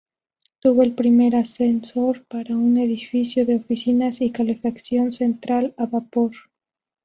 [0.61, 6.31] Tuvo el primer ascensor para un edificio de oficinas y calefacción central a vapor.